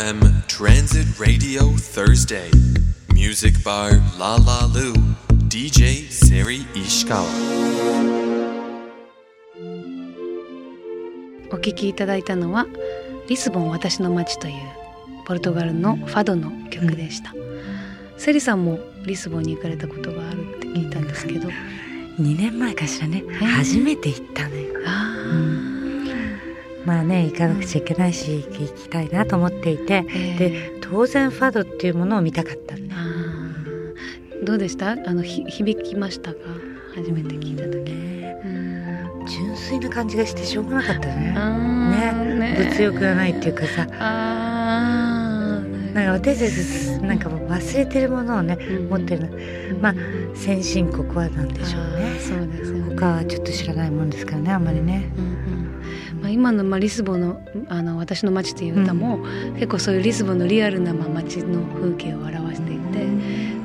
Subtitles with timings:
[0.00, 2.50] FM Transit Radio Thursday.
[3.12, 4.94] Music Bar La La Lu.
[5.48, 7.28] DJ Seri Ishikawa.
[11.52, 12.66] お聴きいただいたのは
[13.28, 14.54] 「リスボン私の街」という
[15.26, 17.34] ポルトガルのファドの曲でした、
[18.16, 21.50] セリさんもリスボンに行かれたことがあるって聞いたんですけど、
[22.18, 23.22] 2年前かしらね。
[23.28, 24.62] え初めて行ったのよ。
[24.86, 25.69] あ
[26.84, 30.38] まあね行かなくちゃいけないし行きたいなと思っていてええ。
[30.38, 32.74] で当然ファドっていうものを見たかった
[34.42, 34.92] どうでした？
[34.92, 36.38] あのひ響きましたか？
[36.94, 37.94] 初めて聞いた時、う
[39.22, 41.34] ん、純粋な感じがしてしょうがなかったね。
[41.34, 41.40] ね。
[42.36, 42.56] ね。
[42.58, 43.84] 物欲がないっていうかさ。
[43.86, 45.58] な
[46.02, 46.52] んか私たち
[47.02, 48.88] なんかもう忘れてるものをねうん。
[48.88, 49.36] 持ってるの。
[49.80, 49.94] まあ
[50.34, 52.18] 先進国はなんでしょうね。
[52.18, 52.94] そうですよね。
[52.94, 55.12] 他はちょっと知らないもんですからねあんまりね。
[55.18, 55.26] うんう
[55.66, 55.69] ん
[56.20, 59.20] まあ、今の、まあ、リスボンのあの「私の街」という歌も、
[59.54, 63.06] 結構そういうリスボンのリアルな、まあ、街の風景を表していて、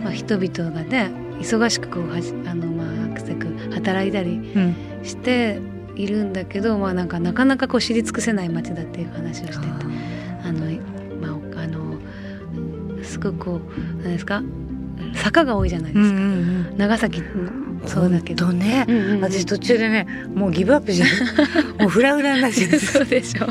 [0.03, 5.59] まあ、人々がね忙しくこうはじあの、まあ、くせく働いたりうんして
[5.95, 9.59] いるんだけど、まあ、なんかなかなかこう知り尽くせない街だっていう話をしてて
[10.43, 10.65] あの、
[11.21, 11.97] まあ、あの
[13.03, 14.41] すごくこう何ですか？
[15.13, 16.19] 坂が多いじゃないですか、
[16.77, 17.25] 長崎も
[17.87, 18.47] そうだけど。
[18.47, 19.21] ね、うんうんうん。
[19.21, 21.09] 私途中でねもうギブアップじゃん。
[21.79, 23.47] もうフラフラになっちゃってそうでしょ。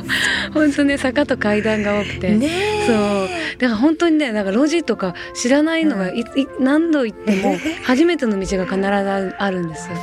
[0.53, 2.49] 本当ね坂と階段が多くて、ね
[2.87, 3.29] そう。
[3.59, 6.25] だから本当にねなんか路地とか知らないのがい、い
[6.61, 8.83] 何度行っても初めての道が必ず
[9.39, 9.97] あるんですよ。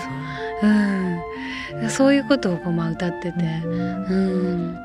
[0.63, 1.85] う。
[1.85, 4.75] ん、そういうことをこうまあ歌ってて、うん、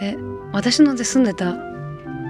[0.00, 0.16] で
[0.52, 1.56] 私の住んでた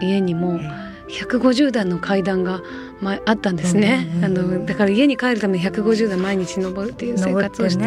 [0.00, 0.61] 家にも
[1.08, 2.62] 150段の階段が、
[3.05, 7.84] まあ、あったんですね、うんうんあのだから家に帰るために150段毎日登るっていう生活をして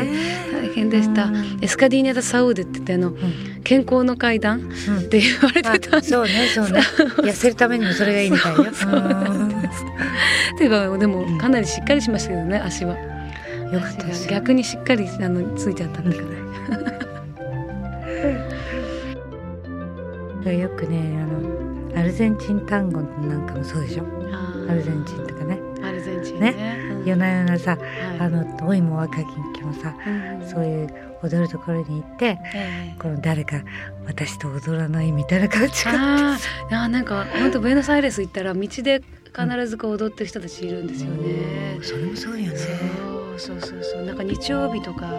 [0.52, 1.59] 大変でした、うん。
[1.62, 3.16] エスカディーニャ・ダ・サウーデって言ってあの、ん。
[3.64, 6.80] 健康の階段って言われてたんでそうねそうね。
[6.80, 8.66] 痩せるためにもそれがいいみたいよ。
[8.74, 8.91] そう。
[8.91, 9.62] なん。
[9.62, 9.84] です
[10.56, 12.94] っていうかでもかなりしっかりしましたけどね足は。
[12.94, 13.18] うん
[13.72, 16.38] よかった逆にしっかりあのついちゃったんだけどね。
[20.58, 24.16] よくねあのアルゼンチン単語なんかもそうでしょ
[24.69, 25.59] アルゼンチンとかね。
[25.83, 26.79] アルゼンチンね。
[26.91, 27.05] うん。
[27.05, 28.19] 夜な夜なさはい。
[28.19, 29.95] あの老いも若きもさ。
[30.05, 30.09] う
[30.45, 30.47] ん。
[30.47, 30.88] そういう
[31.23, 32.95] 踊るところに行ってええ。
[33.00, 33.61] この誰か
[34.05, 36.38] 私と踊らないみたいな感じがあー。
[36.69, 39.01] あーなんか本当ブエノスアイレス行ったら道で
[39.35, 41.79] 必ずこう踊ってる人たちいるんですよね。
[41.81, 42.57] それもそうよね。
[42.57, 43.84] そうそうそう。
[43.84, 45.11] そうなんか日曜日とか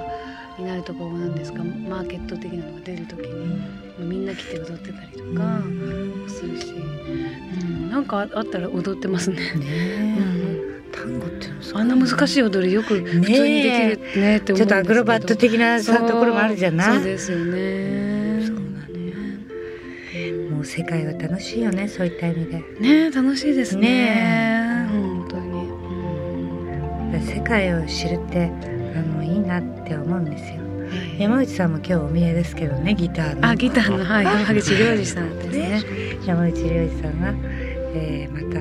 [0.59, 3.63] になるとこうなんですかマーケット的なのが出る時に
[3.99, 5.61] みんな来て踊ってたりとか
[6.29, 9.37] するし、うん、なんかあったら踊ってますね。
[9.37, 10.19] ね
[10.93, 16.95] 単語っていうあんな難しい踊りよく普通にできるねって思うちょっとアクロバット的なところもあるじゃない？
[16.97, 18.41] そうですよね。
[18.45, 20.51] そうなのよ。
[20.51, 22.65] もう世界は楽しいよねそういった意味で。
[22.81, 23.83] ね楽しいですね。
[23.83, 25.69] ね本当に。
[27.25, 28.51] 世界を知るって
[28.99, 30.57] あのいいなって思うんですよ。
[30.91, 33.49] ええ山内さんも今日お見えですけどねギターの。
[33.49, 35.83] あギターのはい山口良二さんですね。
[36.27, 37.35] 山内良二さんが、
[37.95, 38.61] えーまた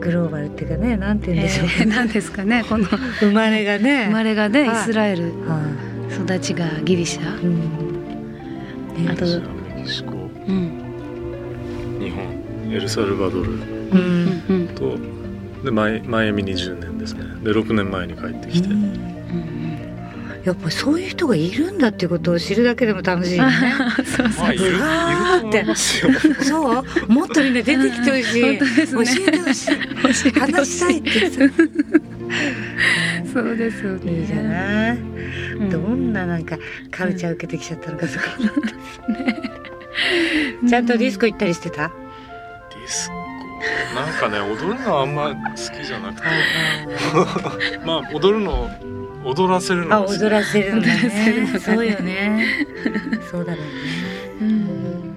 [0.00, 2.84] グローバルっていうかねなんて言うんでしょう、えー、何ですかねこの
[3.20, 4.04] 生まれがね。
[4.06, 4.84] 生まれがねイはい。
[4.84, 5.60] スラエルは
[6.12, 7.42] 育ちがギリシャ。
[7.42, 9.08] い、うん。
[9.10, 10.16] あとメキシコう
[10.52, 11.98] ん。
[12.00, 14.68] 日本エルサルバドルうんうん。
[14.68, 14.96] と
[15.64, 17.24] でマイマイアミ20年ですね。
[17.42, 19.18] で6年前に帰ってきて、うん
[20.48, 23.74] やっぱりそういう人がいるんだっていうことを知るだけでも楽しいよね。
[24.16, 26.12] そうそうまあいるいると思いますよ。
[26.40, 30.30] そうもっとみんな出てきてほしい、本当ですね教えてほしい。
[30.32, 31.40] 話したいってさ
[33.34, 34.20] そうですよね。
[34.20, 34.94] いいじゃな。
[34.94, 36.56] い、んどんななんか
[36.90, 38.24] カルチャー受けてきちゃったのかそこ
[40.66, 43.17] ちゃんとディスコ行ったりしてた、ディスコ
[43.94, 45.34] なんかね踊るのはあんま好
[45.76, 46.26] きじゃなくて。
[47.84, 48.70] まあ踊るの
[49.24, 50.18] 踊らせるのあが好き。
[50.18, 51.58] 踊らせるのね。
[51.60, 52.46] そうよね。
[53.30, 53.70] そうだろうね。
[54.40, 55.14] うん。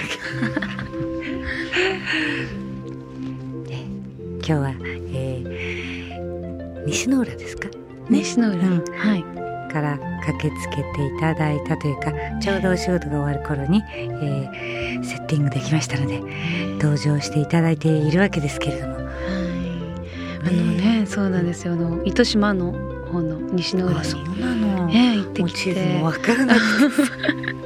[4.42, 4.70] 今日は、
[5.12, 7.68] えー、西の浦ですか？
[8.08, 8.84] 西の浦、うん。
[8.96, 9.24] はい
[9.70, 16.20] から駆けつけていただいたというかちょうどお仕事が終わる頃に、えーセッティングできましたので
[16.80, 18.94] 登場していただいているわけですけれども。
[18.94, 19.04] はい。
[20.42, 21.74] あのねそうなんですよ。
[21.74, 22.72] あの糸島の
[23.10, 24.00] 方の西の浦に。
[24.00, 25.98] あそうなの、ええ行ってきて。
[25.98, 27.60] もわからなくて。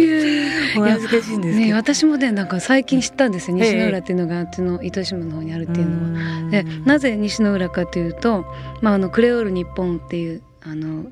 [0.78, 3.72] お恥ずかしいんですね私もねなんか最近知ったんですよええ。
[3.72, 6.44] 西の浦っていうのがあっちの糸島の方にあるっていうのは。
[6.44, 8.44] はでなぜ西の浦かというと、
[8.80, 11.06] まあ、あのクレオール日本っていうあの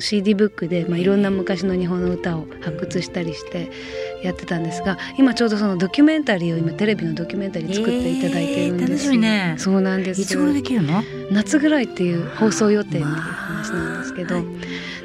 [0.00, 3.70] CD ブックで、まあ、いろんな昔の日本の歌を発掘したりして
[4.22, 9.54] やってたんですが今ちょうどそのドキュメンタリーを今テレビのドキュメンタリー作っていただいてるんです、えー楽しみね。
[9.58, 10.22] そうなんです。
[10.22, 11.02] いつ頃できるの？
[11.30, 14.42] 夏ぐらいっていう放送予定っていう話なんですけど、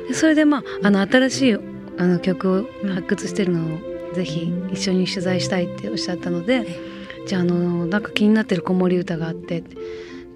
[0.08, 1.60] でそれでまああの新しいあ
[2.08, 3.80] の曲を発掘してるのを
[4.16, 6.80] ぜひ一緒に取材したいっておっしゃったので、
[7.28, 9.76] じゃああのなんか気になってる子守歌があってって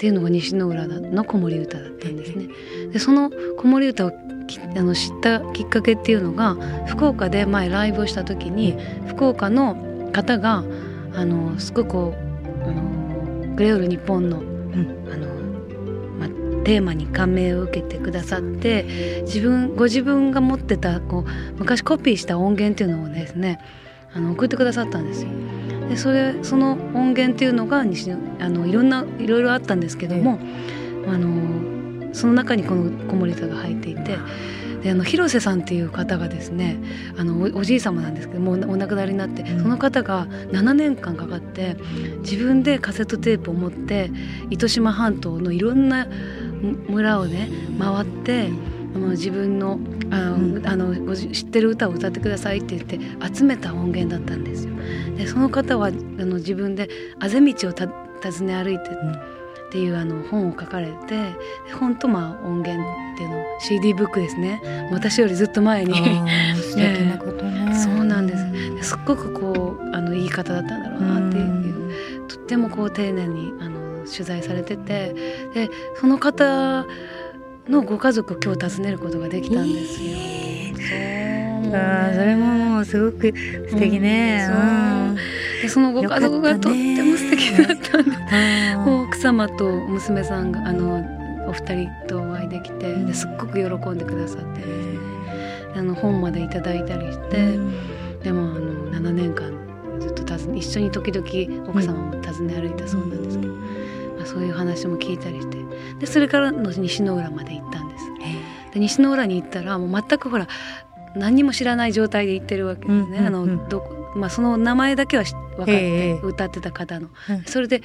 [0.06, 2.48] いうのが西の浦の子守歌だったんですね。
[2.92, 4.12] でその子守歌を
[4.48, 6.56] きあの知ったきっかけっていうのが
[6.88, 9.75] 福岡で前ライブをした時に福岡の
[10.12, 10.63] 方が
[11.16, 15.28] あのすごくこうあのグレオール日本の,、あの
[16.19, 23.60] まあ、テーマに感銘を受けてくださって自分ご自分が持ってたこう昔コピーした音源っていうのをですね
[24.13, 25.30] あの送ってくださったんですよ。
[25.94, 30.40] でそれその音源っていうのが西のあのいろんないろいろあったんですけども、
[31.07, 34.18] あのその中にこの子守歌が入っていて
[34.81, 36.78] であの広瀬さんっていう方がですね
[37.16, 41.78] あのおおじい様なんですけどもうお亡くなりになって、その方が7年間かかって
[42.22, 44.10] 自分でカセットテープを持って
[44.50, 46.07] 糸島半島のいろんな
[46.90, 48.50] 村をね回って
[48.95, 49.80] あの自分の
[50.12, 53.00] あの、あの知ってる歌を歌ってくださいって言って
[53.36, 54.74] 集めた音源だったんですよ。
[55.18, 61.18] でその方はあの自分であぜ道をた訪ね歩いてっていうあの本を書かれて
[61.68, 62.84] で本とまあ音源
[63.16, 64.62] っていうのを CD ブックですね。
[64.92, 65.94] 私よりずっと前に。
[67.74, 68.51] そうなんです。
[68.75, 71.63] ですっごくこうあのいい方だったんだろうなっていう。
[72.28, 75.16] とってもこう丁寧にあの取材されてて
[75.54, 75.69] で
[76.00, 76.86] その方
[77.69, 80.18] のご家族を今日訪ねることができたんですよ。
[81.63, 81.75] そう。
[81.75, 83.33] あーそれももうすごく
[83.69, 84.48] 素敵ね。
[84.51, 84.54] う
[85.13, 85.18] ん
[85.62, 91.01] でそのご家族がとっても素敵だったんで奥様と娘さんがあの
[91.48, 94.63] お二人とお会いできてですっごく喜んでくださって。
[95.75, 97.57] あの本までいただいたりして、
[98.24, 99.51] でもあの7年間
[100.00, 101.25] ずっと訪ね一緒に時々
[101.68, 105.57] 奥様も訪ね歩いたそうなんですけど、まあ、そういう話も聞いたりして
[106.00, 108.03] でそれからの西の浦まで行ったんです。
[108.74, 110.47] で西の浦に行ったらもう全くほら
[111.15, 113.19] 何にも知らない状態で行ってるわけですね。
[113.19, 117.44] あのどこまあ、その名前だけはし分かってええ歌ってた方の、うん。
[117.45, 117.81] それで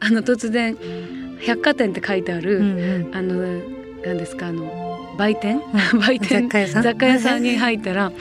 [0.00, 0.76] あの突然
[1.46, 3.16] 百貨店って書いてある、うんうん。
[3.16, 3.34] あの
[4.04, 5.60] 何ですかあの売店、
[6.06, 6.48] 売店？
[6.48, 7.42] 雑貨屋さん？
[7.42, 8.12] に入ったら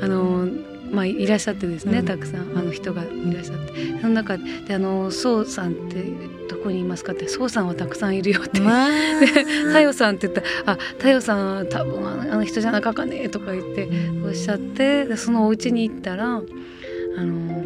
[0.00, 0.48] あの
[0.90, 2.04] まあいらっしゃってですね、うん。
[2.04, 4.00] たくさんあの人がいらっしゃって。
[4.00, 6.04] その中であの宋さんって
[6.48, 8.60] どこにいますかって宋さんはたくさんいるよって。
[8.60, 8.88] まあ。
[9.20, 13.88] で太陽さんって言ったら「あ太陽さんは多分あの人じゃなかかね」とか言って
[14.24, 16.42] おっしゃってでそのお家に行ったら
[17.18, 17.64] あの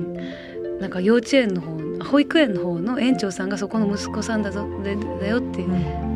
[0.80, 5.64] なんか幼稚園の方保育園の方の園長さんがそこの息子さんだぞでだよって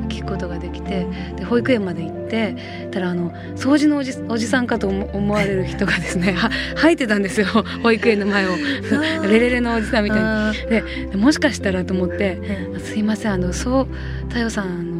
[0.05, 1.07] 聞くことができて
[1.37, 2.57] で保育園まで行って
[2.91, 7.47] たらあの掃除のおじおじさんかと思思われる人がですね は吐いてたんですよ
[7.83, 8.51] 保育園の前を。
[9.29, 10.25] レレレのおじさんみたいに。
[10.25, 13.89] あででもしかしたらと思ってー「すいませんあのそう
[14.29, 14.95] 太陽さんの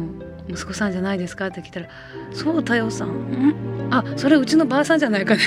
[0.49, 1.87] 息子さんじゃないですか?」って聞いたら
[2.33, 3.55] 「そう太陽さんん？
[3.91, 5.41] あそれうちのばあさんじゃないかね」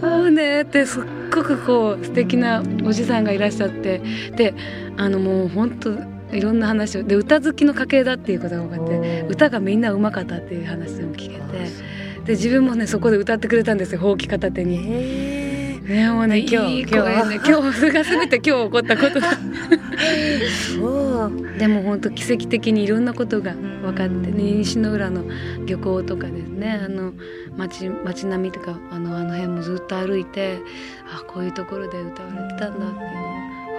[0.00, 1.02] もうねって すっ
[1.34, 4.00] ごくこう素敵なおじさんがいらっしゃって
[4.36, 4.54] で
[4.96, 5.90] あのもう本当
[6.34, 7.02] いろんな話を。
[7.02, 11.94] で歌好きの家系だっていうことが分かって歌がみんなうまかったっていう話も聞けて。
[12.24, 14.80] で自分もねそこで歌ってくれたんですよほうき片手に。
[14.88, 17.40] えねもうね今日いい声ね。
[17.46, 19.28] 今日 が全て今日起こったことだ。
[19.30, 21.58] ーそう。
[21.58, 25.24] でも本当奇跡的にいろんなことが分かって、ね、西の浦の
[25.66, 27.12] 漁港とかですねあの
[27.56, 30.58] 街街並みとかあのあの辺もずっと歩いて
[31.06, 32.92] あこういうところで歌われてたんだっていうのが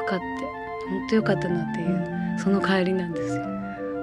[0.01, 0.25] 分かって
[0.89, 3.43] 本当よかったなっていうその帰りなんですよ。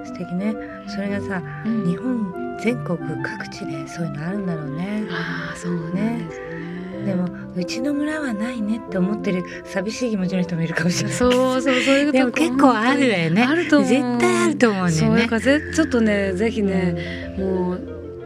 [0.05, 0.55] 素敵ね。
[0.89, 1.87] それがさうん。
[1.87, 5.07] 日本全国各地でそういうのあるんだろうね。
[5.11, 6.29] ああそうね。
[7.05, 11.19] でもうちの村はないねって思ってる寂しい気持ちの人もいるかもしれない。
[11.19, 13.43] そうそうそういうとこでも結構あるわよね。
[13.43, 13.89] あると思う。
[13.89, 17.81] 絶対あると思うんだそうだからぜちょっとねぜひね、もう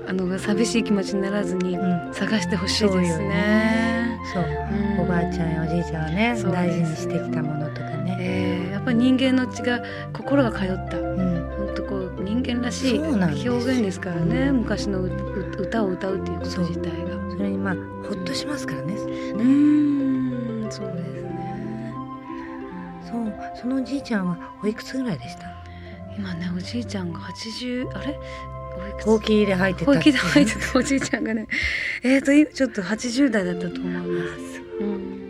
[0.06, 2.12] あの寂しい気持ちにならずにうん。
[2.12, 3.28] 探してほしいですそうよね。
[3.28, 4.18] ね。
[4.34, 4.44] そう。
[4.44, 5.00] うん。
[5.00, 6.36] おばあちゃんやおじいちゃんはね。
[6.52, 7.65] 大事にしてきたもの
[8.87, 10.99] ぱり人間の血が心が通った。
[10.99, 11.50] うん。
[11.66, 14.52] 本当こう人間らしい表現ですからね。
[14.52, 17.31] 昔のうう歌を歌うっていうこと自体が。
[17.31, 17.75] それにまあ
[18.09, 18.95] ほっとしますからね。
[18.95, 20.71] うーん。
[20.71, 21.93] そうですね。
[23.11, 23.33] そう。
[23.61, 25.47] そのおじいちゃんはおいくつぐらいでした？
[26.16, 28.19] 今ねおじいちゃんが80あれ？
[29.05, 31.49] ほうきで入ってたほうきで入ってたおじいちゃんがね。
[32.02, 34.62] えーといちょっと80代だったと思います。
[34.81, 35.25] うん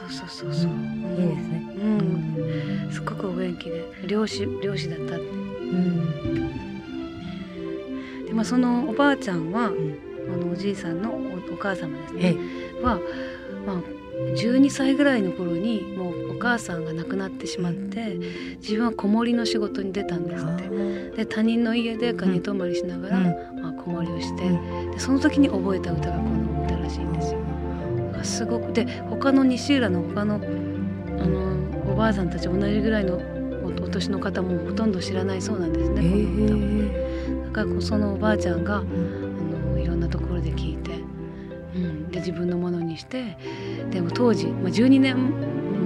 [0.00, 0.70] そうそうそうそう。
[0.70, 1.72] いいですね。
[1.76, 2.90] うん。
[2.92, 3.84] すごくお元気で。
[4.06, 5.24] 漁師漁師だったって。
[5.24, 6.50] うん。
[8.26, 10.10] でまあそのおばあちゃんは、ん。
[10.32, 12.38] あのおじいさんのおお母様ですえね
[12.82, 13.00] は、
[13.66, 13.76] まあ、
[14.36, 18.16] 12歳ぐらいの頃にもうお母さんが亡くなってしまって
[18.60, 20.70] 自分は子守りの仕事に出たんですって。
[21.16, 23.24] で他人の家で寝泊まりしながら、うん。
[23.60, 24.90] まあ、子守りをして、うん。
[24.92, 27.39] でその時に覚えた歌がこの歌らしいんですよ。
[28.24, 33.16] すごくで他の西浦の他のあのおばあさんたち同じぐらいの
[33.80, 40.92] おお年の方もほとんど知らないそうなんですね、へこの歌をえだからそのおばあちゃんがあのいろんなところで聞いて、
[41.74, 43.36] うん、で自分のものにして
[43.90, 45.30] でも当時、まあ、12年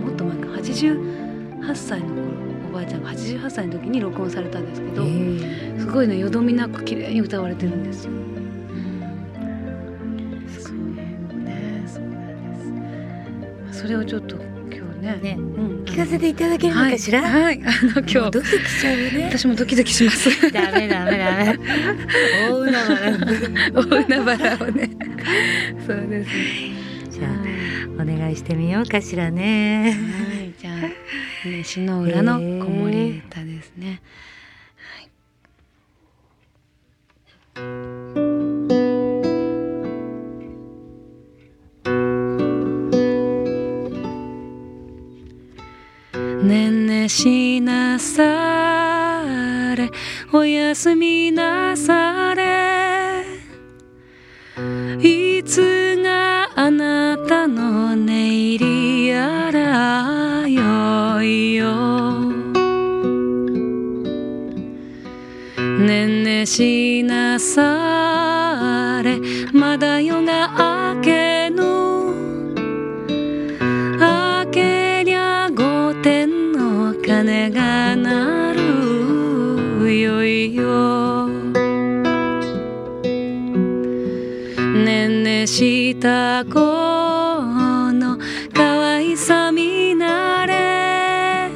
[0.04, 2.24] もっと前か88歳の頃
[2.70, 5.04] おばあちゃんが88歳の時に録音されたんですけど、
[5.78, 8.33] すごいねよどみなく綺麗に歌われてるんですよ。
[13.84, 20.50] それをちょっと今日ねねうん、聞かせていただけるのかしら、はい、はい、あのも今日うドキドキしちゃうよね私もドキドキします。
[20.50, 21.58] ダメダメダメ
[22.48, 23.18] 大海原
[23.74, 24.90] 大海原をね。
[25.86, 26.34] そうですね。
[27.10, 29.94] じゃあお願いしてみようかしらね
[30.32, 33.86] はい、じゃあ、ね、詩の裏の子守歌ですね。
[33.86, 34.00] はい。
[47.08, 49.90] しなされ、
[50.32, 53.24] おやすみなされ。
[55.00, 62.20] いつがあなたの寝入りやらよいよ。
[65.80, 69.18] ねんねしなされ。
[86.04, 86.60] た子
[87.94, 88.18] の
[88.52, 91.50] 可愛さ見慣れ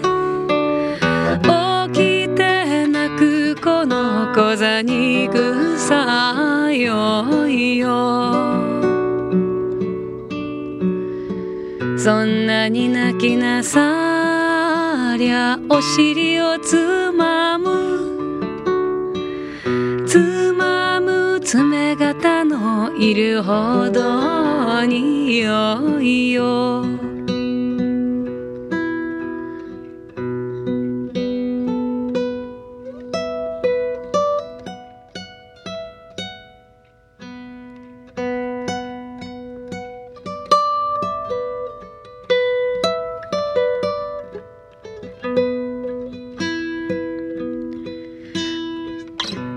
[1.93, 8.33] 起きて泣くこの小座に草よいよ。
[11.99, 17.98] そんなに泣きなさりゃお尻をつまむ。
[23.19, 26.85] るほどによいよ。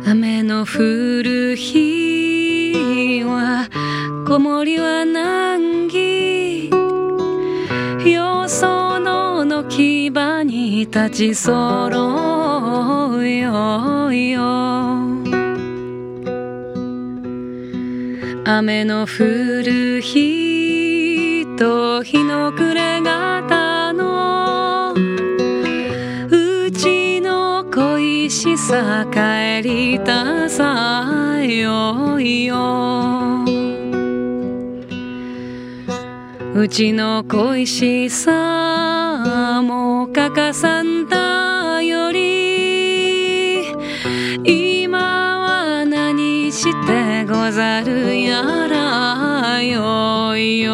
[0.07, 2.30] 雨の降る日
[4.31, 6.69] 子守は難儀。
[6.69, 10.09] よそのの牙
[10.45, 14.41] に立ち揃うよよ。
[18.45, 33.20] 雨の降る日と日の暮れ方のうちの恋しさ帰りたさよいよ。
[36.53, 43.67] うちの恋しさも欠かさんだより
[44.43, 50.73] 今は何してござるやらよいよ。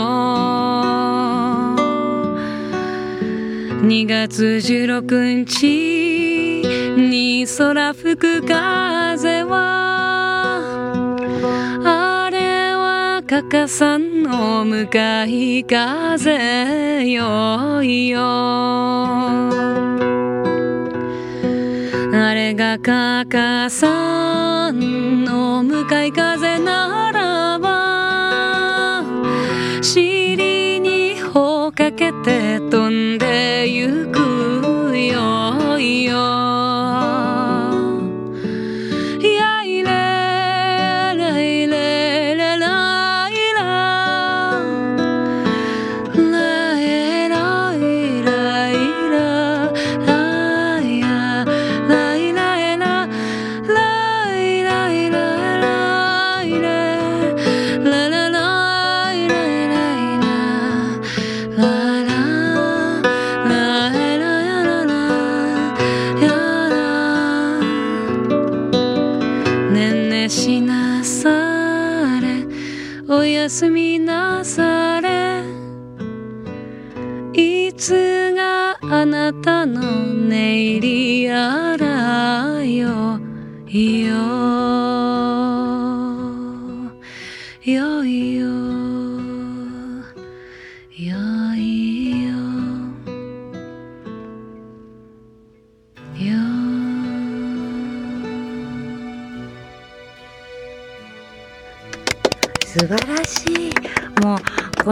[3.84, 6.64] 2月16日
[6.98, 10.17] に空吹く風は
[13.28, 18.22] かかさんお向かい風よいよ。
[22.14, 29.04] あれがかかさんお向かい風ならば
[29.82, 32.57] 尻に帆かけて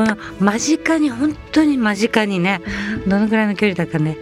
[0.06, 2.62] の間近に本当に間近にね
[3.08, 4.18] どのぐらいの距離だかね、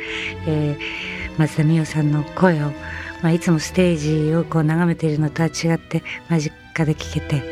[0.48, 2.72] えー、松田美代さんの声を、
[3.22, 3.98] まあ、いつもステー
[4.30, 6.54] ジをこう眺めているのとは違って間近
[6.86, 7.44] で聞けて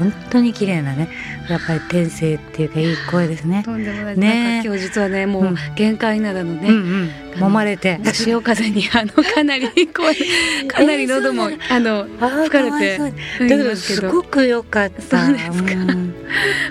[0.00, 1.08] 本当に綺麗なね
[1.48, 3.62] やっぱり天性っていうかいい声ですね。
[3.66, 4.62] とんでもない、ね。
[4.64, 8.00] 今日実はねもう限界などのね、うんうん、揉まれて。
[8.12, 10.14] 潮風にあのかなり声
[10.66, 12.98] かなり喉も、えーあの吹かれて
[13.44, 15.24] にだけどすごく良かった。
[15.24, 15.74] そうですか。
[15.74, 16.14] ん。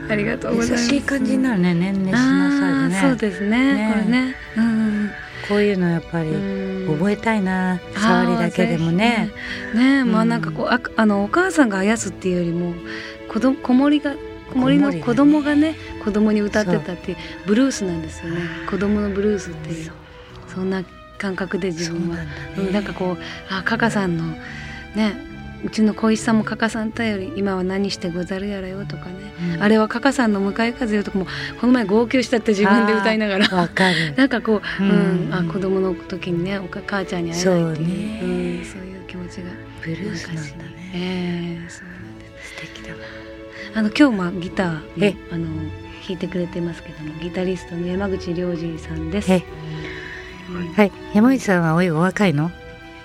[0.09, 0.93] ありがとうございます。
[0.93, 3.01] 優しい感じになるね年々しなさいでね。
[3.01, 3.50] そうですね。
[3.50, 3.91] ね。
[3.93, 4.36] これね。
[4.57, 5.12] うん。
[5.48, 6.98] こういうのやっぱりうん。
[6.98, 9.29] 覚えたいな、触りだけでもね。
[9.74, 10.03] ね。
[10.03, 10.29] ねまあうん。
[10.29, 12.74] なんかこうああのお母さんがあやすっていうよりも
[13.29, 14.15] 子供子守が
[14.51, 18.41] 子守の子供がね子供に歌ってたっていうブルースなんですよね。
[18.69, 19.91] 子供のブルースっていう。
[20.48, 20.83] そんな
[21.17, 22.17] 感覚で自分は。
[22.71, 23.17] なんかこう
[23.50, 24.25] あカカさんの
[24.95, 25.29] ね
[25.63, 29.62] うちの小石さんもカカさん頼り今は何してござるやらよとかね、うん。
[29.62, 31.27] あれはカカさんの向かい風よとかも
[31.59, 33.48] この前号泣したって自分で歌いながら。
[33.55, 34.13] わかる。
[34.17, 35.29] なんかこう、ううん。
[35.29, 37.86] ん、あ子供の時にねおか母ちゃんに会えないっていう。
[37.86, 38.19] そうね。
[38.24, 38.25] う
[38.62, 39.50] ん、そういう気持ちが。
[39.81, 40.91] ブルースなんだね。
[40.93, 41.98] ええそう
[42.89, 43.75] なんです素敵だわ。
[43.75, 45.00] あの今日まあギターえ。
[45.00, 45.46] ねあの
[46.08, 49.31] 弾いてくれてますけどもギタリストの山口良二さんです。
[49.31, 49.43] え。
[50.50, 52.50] うんはい、山口さんはおいお若いの？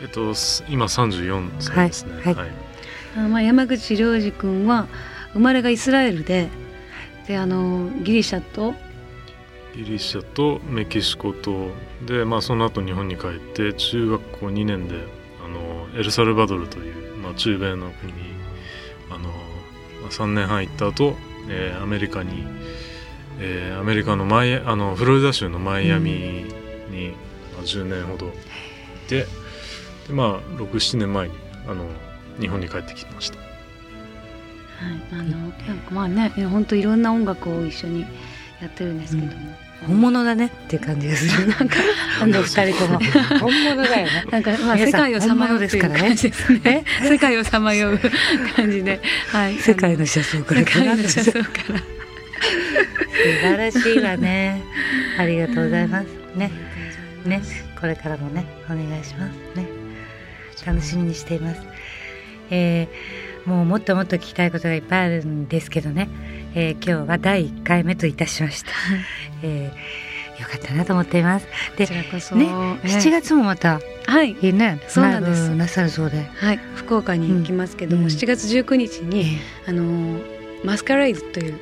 [0.00, 2.12] えっとす今34歳ですね。
[2.22, 2.34] はい。
[2.34, 2.48] はい。
[3.16, 4.88] あのまあ山口良二君は
[5.34, 6.48] 生まれがイスラエルで
[7.26, 8.74] であのギリシャと
[9.74, 11.72] ギリシャとメキシコと
[12.06, 14.94] で、まあ、その後日本に帰って中学校2年で
[15.44, 18.18] あのエルサルバドルという、まあ、中米の国に
[19.10, 19.30] あの、
[20.04, 21.16] まあ、3年半行った後、
[21.48, 22.44] えーアメリカに、
[23.40, 26.10] えーアメリカのマイあのフロリダ州のマイアミ
[26.90, 27.12] に、
[27.54, 28.30] まあ、10年ほどい
[29.08, 29.26] て
[30.06, 31.34] で、まあ、67年前に
[31.66, 31.86] あの
[32.38, 33.38] 日本に帰ってきました。
[33.38, 38.02] はい、あのなんかまあね本当いろんな音楽を一緒に
[38.60, 41.48] やってるんですけども、本物だねっていう感じがする。
[41.58, 41.76] なんか
[42.20, 43.00] あの二人とも
[43.40, 44.24] 本物だよね。
[44.30, 46.84] なんかまあ世界をさまようっていう感じですね。
[47.02, 48.00] 世界をさまよう
[48.56, 49.58] 感じで、はい。
[49.58, 51.78] 世界の車窓から世界の車窓から。
[51.78, 51.84] 素
[53.42, 54.62] 晴らしいわね。
[55.18, 56.06] ありがとうございます。
[56.36, 56.50] ね。
[57.24, 57.42] ね。
[57.80, 59.66] これからもね、お願いしますね。
[60.66, 61.60] 楽しみにしています。
[62.50, 66.08] えーもうもっともっと聞きたいことがいっぱいあるんですけどね、
[66.54, 68.70] えー今日は第1回目といたしました。
[69.42, 71.46] えーよかったなと思っています。
[71.76, 74.32] でこち、らこそね、ええ7月もまたはい。
[74.42, 75.50] いいね、そうなんです。
[75.50, 76.24] なさるそうで。
[76.36, 76.60] はい。
[76.74, 78.08] 福岡に行きますけども、うん。
[78.08, 80.20] 7月19日えに、あの
[80.64, 81.58] マスカレイドという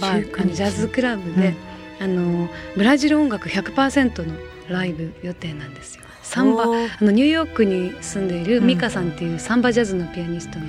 [0.00, 1.54] バー19あのジャズクラブで、
[2.00, 4.34] あのブラジル音楽100%の
[4.68, 6.04] ライブ予定なんですよ。
[6.22, 6.62] サンバ。
[6.62, 6.66] あ
[7.04, 10.64] のニューヨークに住んでいるうんミカさんっていうサンバジャズのピアニストの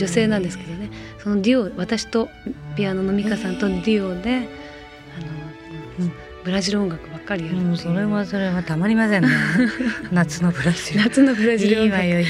[0.00, 0.88] 女性なんですけどね。
[1.18, 2.30] そのデュオ私と
[2.74, 4.46] ピアノの美香さんとデュオで、あの
[5.98, 7.60] うんブラジル音楽かりやるう。
[7.60, 9.28] うん、それはそれはたまりませんね。
[10.10, 11.00] 夏のブラジル。
[11.00, 12.26] 夏のブラジルいいわよ、いいわよ。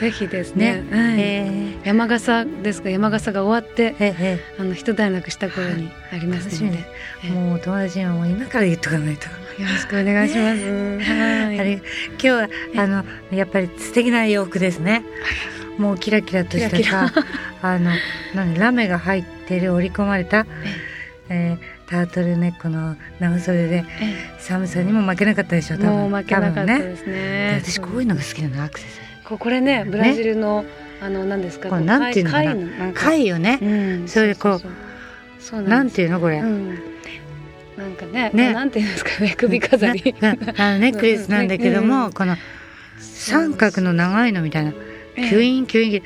[0.00, 0.82] ぜひですね。
[0.90, 0.98] ね。
[0.98, 1.20] はい。
[1.20, 1.50] え
[1.84, 4.38] 山笠ですが山笠が終わってーええ。
[4.58, 6.88] あの一段落した頃にありますので、楽
[7.24, 9.26] えもう友達にはもう今から言っとかないと。
[9.62, 11.12] よろしくお願いします。
[11.12, 11.60] はい。
[11.60, 15.02] あれ今日はあのやっぱり素敵な洋服ですね。
[15.78, 17.12] もうキラキラとしたさ、
[17.62, 17.92] あの
[18.34, 20.46] 何ラメが入ってる織り込まれた、
[21.28, 25.76] えータートルネックの長袖でえ寒さにも負けなかったでしょ。
[25.76, 26.10] え多分。
[26.10, 26.78] もう負けなかった。
[26.78, 27.60] ですね。
[27.62, 30.64] で私こういうのが好きなのアクセサリここれねブラジルの、
[31.00, 32.92] あの何ですかこれなんていうのかな。
[32.92, 33.58] 貝よね。
[33.60, 34.60] うん、それでこ
[35.52, 36.38] うなんていうのこれ。
[36.38, 36.74] うん、
[37.76, 38.52] なんかねね。
[38.52, 40.36] なんていうんですかね首飾り、あ
[40.72, 42.12] の ネックレスなんだけども、うん。
[42.12, 42.36] この
[42.98, 44.72] 三角の長いのみたいな。
[45.16, 46.02] ええキュインキュイン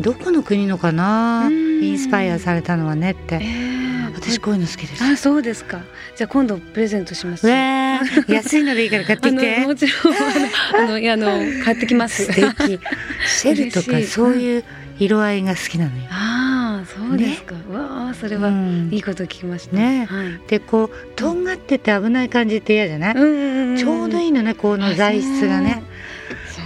[0.00, 1.84] どこの国のかなうん。
[1.84, 3.36] インスパイアされたのはねって。
[3.36, 5.04] ええ私こういうの好きです。
[5.04, 5.80] あそうですか。
[6.16, 7.46] じゃあ今度プレゼントします。
[7.48, 9.60] 安いのでいいから買ってきて。
[9.60, 12.24] もちろんあのあの買ってきます。
[12.24, 12.80] 素敵。
[13.26, 14.64] シェルとかそういう
[14.98, 18.88] 色合いが好きなのよ、ああそうですか、わあそれはうん。
[18.92, 20.06] いいこと聞きました、ね。
[20.06, 20.40] はい。
[20.48, 25.82] でこうとんがってて危ない感じって嫌じゃない、うんちょうどいいのねこの材質がね。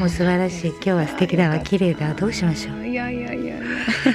[0.01, 0.71] もう素晴らしい。
[0.71, 1.59] 今日は素敵だわ。
[1.61, 2.07] 綺麗だ。
[2.09, 2.87] わどうしましょう？
[2.87, 3.57] いやいやいやいや。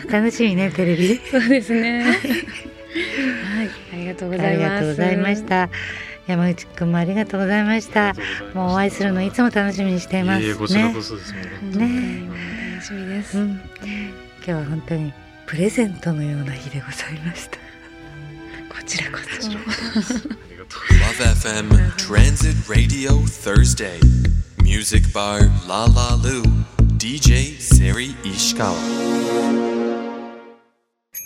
[0.10, 1.10] 楽しみねテレビ。
[1.10, 2.04] でそうですね
[2.94, 4.66] はいありがとうございます。
[4.66, 5.70] ありがとうございました。
[6.28, 8.14] 山口くんもありがとうございました。
[8.54, 10.42] もうお会いするのいつも楽しみにしています。
[10.42, 12.28] いえいえこちらこそですもん、本当に。
[12.30, 12.48] ね。
[12.74, 13.60] 楽しみです、うん、今
[14.46, 15.14] 日は本当に
[15.48, 17.58] プレゼントのような日でございました。
[18.70, 19.36] こちらこそ。
[19.36, 20.18] こちらこそですあ
[20.50, 21.48] りがとうございます。
[21.48, 24.00] Love FM Transit Radio Thursday.
[24.64, 26.44] Music bar La La Lu.
[26.98, 29.47] DJ Seri Ishikawa.